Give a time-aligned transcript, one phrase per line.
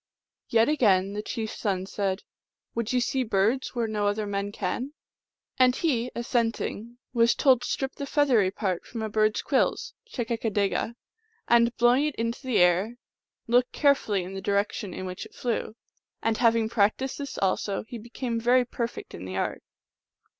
[0.49, 2.23] Yet again the chief s son said,"
[2.73, 4.93] Would you see birds where no other men can?"
[5.59, 9.43] And he, assent ing, was told to strip the feathery part from a bird s
[9.43, 10.95] quills (chekakadega),
[11.47, 12.95] and, blowing it into the air,
[13.45, 15.75] look carefully in the direction in which it flew.
[16.23, 19.61] And having practiced this also, he became very perfect in the art.